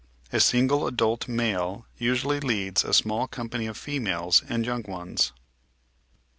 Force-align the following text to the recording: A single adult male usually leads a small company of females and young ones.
A 0.33 0.39
single 0.39 0.87
adult 0.87 1.27
male 1.27 1.85
usually 1.99 2.39
leads 2.39 2.83
a 2.83 2.91
small 2.91 3.27
company 3.27 3.67
of 3.67 3.77
females 3.77 4.41
and 4.49 4.65
young 4.65 4.81
ones. 4.87 5.31